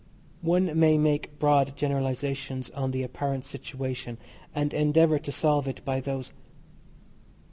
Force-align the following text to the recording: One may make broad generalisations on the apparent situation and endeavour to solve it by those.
One 0.41 0.79
may 0.79 0.97
make 0.97 1.37
broad 1.37 1.77
generalisations 1.77 2.71
on 2.71 2.89
the 2.89 3.03
apparent 3.03 3.45
situation 3.45 4.17
and 4.55 4.73
endeavour 4.73 5.19
to 5.19 5.31
solve 5.31 5.67
it 5.67 5.85
by 5.85 5.99
those. 5.99 6.33